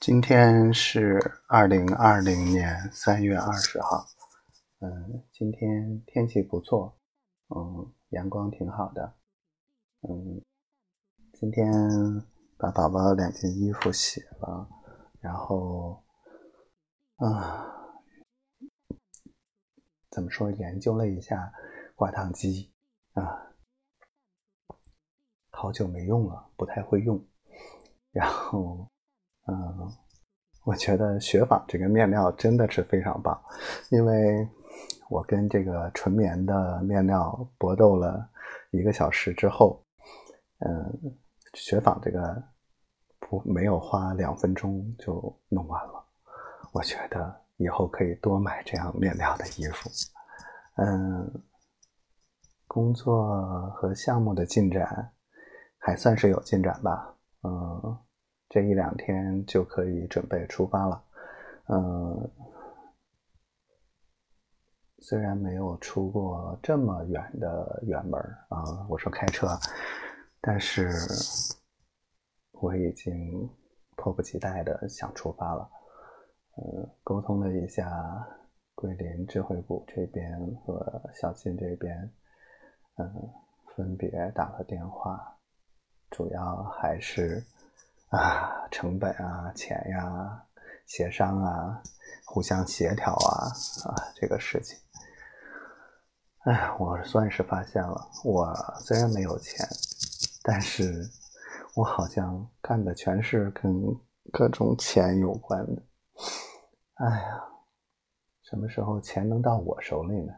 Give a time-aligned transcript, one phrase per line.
[0.00, 4.04] 今天是二零二零年三月二十号，
[4.80, 6.98] 嗯，今天天气不错，
[7.48, 9.14] 嗯，阳光挺好的，
[10.00, 10.42] 嗯，
[11.32, 11.72] 今天
[12.58, 14.68] 把宝宝两件衣服洗了，
[15.20, 16.04] 然后，
[17.16, 17.66] 啊，
[20.10, 20.50] 怎么说？
[20.50, 21.52] 研究了一下
[21.94, 22.72] 挂烫机，
[23.12, 23.54] 啊，
[25.50, 27.24] 好久没用了，不太会用，
[28.10, 28.91] 然后。
[30.64, 33.36] 我觉得雪纺这个面料真的是非常棒，
[33.90, 34.48] 因为
[35.10, 38.28] 我跟这个纯棉的面料搏斗了
[38.70, 39.84] 一个小时之后，
[40.60, 41.16] 嗯，
[41.54, 42.40] 雪纺这个
[43.18, 46.04] 不没有花两分钟就弄完了。
[46.72, 49.90] 我觉得以后可以多买这样面料的衣服。
[50.76, 51.42] 嗯，
[52.68, 55.10] 工作和项目的进展
[55.76, 57.16] 还算是有进展吧。
[57.42, 57.98] 嗯。
[58.52, 61.02] 这一两天就可以准备出发了，
[61.68, 62.30] 嗯，
[64.98, 69.48] 虽然没有出过这么远的远门啊，我说开车，
[70.42, 70.90] 但是
[72.60, 73.48] 我已经
[73.96, 75.70] 迫不及待的想出发了，
[76.58, 77.90] 嗯，沟通了一下
[78.74, 81.98] 桂林智慧谷这边和小新这边，
[82.98, 83.32] 嗯，
[83.74, 85.38] 分别打了电话，
[86.10, 87.42] 主要还是。
[88.12, 90.44] 啊，成本啊，钱呀，
[90.84, 91.82] 协商啊，
[92.26, 93.48] 互相协调啊，
[93.88, 94.78] 啊，这个事情，
[96.44, 99.66] 哎，我算是发现了，我虽然没有钱，
[100.42, 101.08] 但是
[101.74, 103.82] 我好像干的全是跟
[104.30, 105.82] 各种钱有关的。
[106.96, 107.42] 哎呀，
[108.42, 110.34] 什么时候钱能到我手里呢？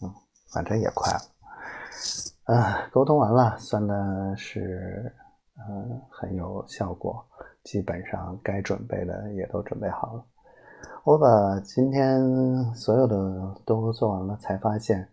[0.00, 0.14] 嗯，
[0.52, 2.54] 反正也快了。
[2.54, 5.12] 啊，沟通完了，算的是。
[5.58, 7.26] 嗯，很有效果，
[7.64, 10.24] 基本上该准备的也都准备好了。
[11.04, 12.20] 我把今天
[12.74, 15.08] 所有的都做完了，才发现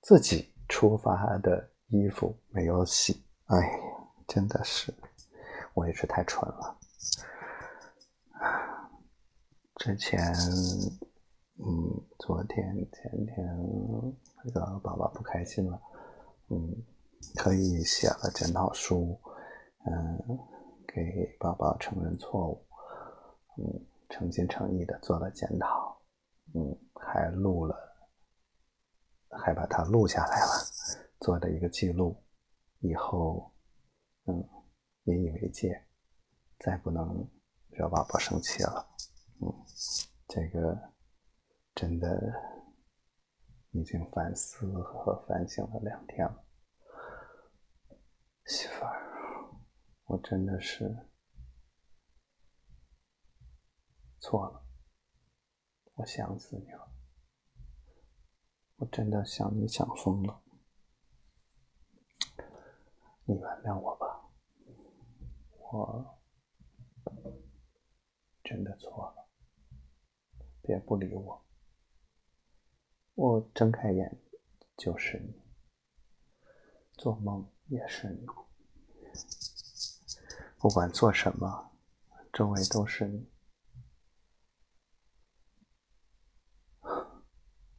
[0.00, 3.24] 自己出发的衣服没有洗。
[3.46, 3.80] 哎，
[4.28, 4.94] 真的是，
[5.74, 6.76] 我也是太蠢了。
[9.76, 10.32] 之前，
[11.58, 13.58] 嗯，昨天、前天，
[14.44, 15.80] 那个宝宝不开心了，
[16.50, 16.74] 嗯，
[17.34, 19.18] 特意写了检讨书。
[19.86, 20.38] 嗯，
[20.86, 22.66] 给宝宝承认错误，
[23.58, 26.00] 嗯，诚心诚意的做了检讨，
[26.54, 27.76] 嗯，还录了，
[29.28, 30.52] 还把它录下来了，
[31.20, 32.16] 做的一个记录，
[32.80, 33.52] 以后，
[34.26, 34.48] 嗯，
[35.04, 35.86] 引以为戒，
[36.60, 37.28] 再不能
[37.68, 38.88] 惹宝宝生气了，
[39.42, 39.52] 嗯，
[40.28, 40.78] 这个
[41.74, 42.08] 真的
[43.72, 46.44] 已经反思和反省了两天了，
[48.46, 49.13] 媳妇儿。
[50.06, 51.08] 我真的是
[54.20, 54.64] 错了，
[55.94, 56.92] 我想死你了，
[58.76, 60.42] 我真的想你想疯了，
[63.24, 64.30] 你原谅我吧，
[65.72, 66.20] 我
[68.42, 69.28] 真的错了，
[70.60, 71.44] 别不理我，
[73.14, 74.20] 我睁开眼
[74.76, 75.42] 就是你，
[76.92, 78.26] 做梦也是你。
[80.64, 81.72] 不管做什么，
[82.32, 83.30] 周围都是你。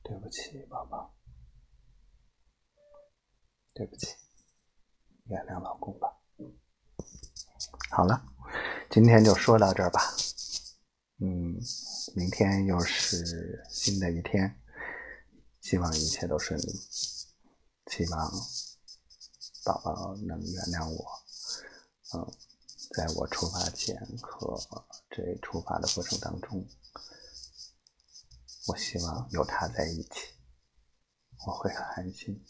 [0.00, 1.12] 对不起，宝宝，
[3.74, 4.14] 对不起，
[5.24, 6.22] 原谅老公吧。
[7.90, 8.24] 好了，
[8.88, 10.00] 今天就说到这儿吧。
[11.18, 11.58] 嗯，
[12.14, 14.62] 明天又是新的一天，
[15.62, 16.72] 希望一切都顺利，
[17.90, 18.30] 希望
[19.64, 21.04] 宝宝能原谅我。
[22.14, 22.32] 嗯。
[22.94, 24.58] 在我出发前和
[25.10, 26.66] 这出发的过程当中，
[28.66, 30.34] 我希望有他在一起，
[31.46, 32.44] 我会很安心。